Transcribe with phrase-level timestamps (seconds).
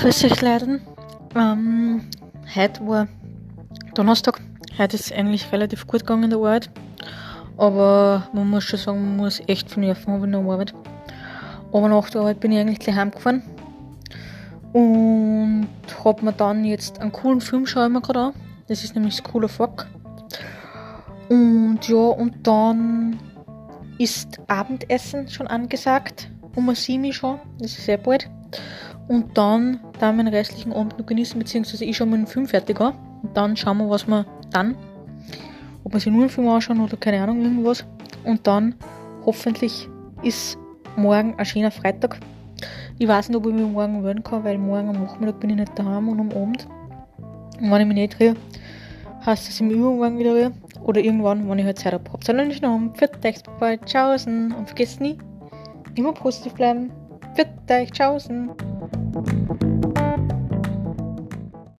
[0.00, 0.80] Grüß euch Leute.
[1.34, 2.02] Ähm,
[2.54, 3.08] heute war
[3.94, 4.40] Donnerstag.
[4.78, 6.70] Heute ist es eigentlich relativ gut gegangen in der Arbeit.
[7.56, 10.72] Aber man muss schon sagen, man muss echt viel Nerven haben in der Arbeit.
[11.72, 13.42] Aber nach der Arbeit bin ich eigentlich gleich heimgefahren.
[14.72, 15.66] Und
[16.04, 18.32] hab mir dann jetzt einen coolen Film schauen wir gerade an.
[18.68, 19.88] Das ist nämlich School of Rock.
[21.28, 23.18] Und ja, und dann
[23.98, 26.30] ist Abendessen schon angesagt.
[26.54, 27.40] Um 7 Uhr schon.
[27.58, 28.30] Das ist sehr bald.
[29.08, 32.96] Und dann da meinen restlichen Abend noch genießen, beziehungsweise ich schon meinen Film fertig habe.
[33.22, 34.76] Und dann schauen wir, was wir dann,
[35.84, 37.84] ob wir sich nur einen Film anschauen oder keine Ahnung, irgendwas.
[38.24, 38.74] Und dann
[39.24, 39.88] hoffentlich
[40.22, 40.58] ist
[40.96, 42.18] morgen ein schöner Freitag.
[42.98, 45.56] Ich weiß nicht, ob ich mich morgen melden kann, weil morgen am Nachmittag bin ich
[45.56, 46.66] nicht daheim und am Abend.
[47.60, 48.36] Und wenn ich mich nicht rühre,
[49.24, 50.52] heißt es im Übermorgen wieder rühre.
[50.82, 52.10] Oder irgendwann, wenn ich halt Zeit habe.
[52.12, 52.98] Habt einen schönen Abend.
[52.98, 53.84] Für euch, bald.
[53.84, 54.52] Tschaußen.
[54.52, 55.18] Und vergesst nie,
[55.94, 56.90] immer positiv bleiben.
[57.34, 57.92] Für euch.
[57.92, 58.50] Tschaußen.